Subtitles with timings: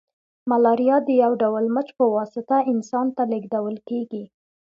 [0.49, 4.23] ملاریا د یو ډول مچ په واسطه انسان ته لیږدول کیږي